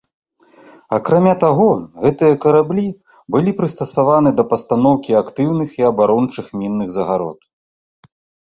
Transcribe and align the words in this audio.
Акрамя 0.95 1.33
таго, 1.43 1.67
гэтыя 2.05 2.37
караблі 2.45 2.85
былі 3.35 3.51
прыстасаваны 3.59 4.29
для 4.39 4.45
пастаноўкі 4.55 5.11
актыўных 5.23 5.69
і 5.83 5.89
абарончых 5.91 6.45
мінных 6.63 6.87
загарод. 6.97 7.39